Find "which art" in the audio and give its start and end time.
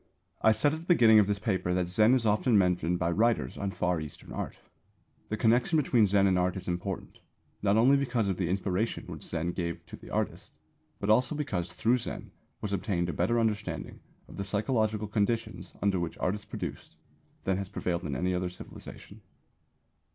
15.99-16.33